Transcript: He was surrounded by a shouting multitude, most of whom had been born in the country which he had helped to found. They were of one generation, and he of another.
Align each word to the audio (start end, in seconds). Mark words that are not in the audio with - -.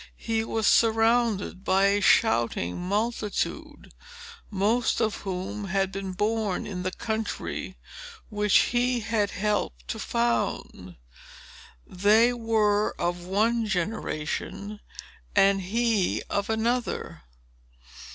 He 0.17 0.43
was 0.43 0.65
surrounded 0.65 1.63
by 1.63 1.85
a 1.85 2.01
shouting 2.01 2.79
multitude, 2.81 3.93
most 4.49 4.99
of 4.99 5.17
whom 5.17 5.65
had 5.65 5.91
been 5.91 6.13
born 6.13 6.65
in 6.65 6.81
the 6.81 6.89
country 6.91 7.77
which 8.27 8.57
he 8.73 9.01
had 9.01 9.29
helped 9.29 9.87
to 9.89 9.99
found. 9.99 10.95
They 11.85 12.33
were 12.33 12.95
of 12.97 13.25
one 13.27 13.67
generation, 13.67 14.79
and 15.35 15.61
he 15.61 16.23
of 16.31 16.49
another. 16.49 17.21